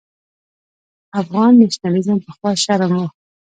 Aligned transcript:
افغان 1.21 1.51
نېشنلېزم 1.59 2.17
پخوا 2.25 2.51
شرم 2.63 2.91
و. 3.01 3.01